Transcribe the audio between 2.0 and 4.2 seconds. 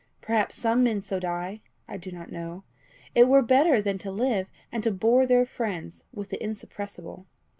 not know; it were better than to